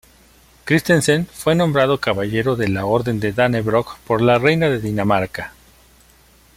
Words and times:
Kristensen 0.65 1.27
fue 1.27 1.53
nombrado 1.53 1.99
Caballero 1.99 2.55
de 2.55 2.67
la 2.67 2.87
Orden 2.87 3.19
de 3.19 3.33
Dannebrog 3.33 3.99
por 4.07 4.23
la 4.23 4.39
Reina 4.39 4.67
de 4.67 4.79
Dinamarca. 4.79 5.53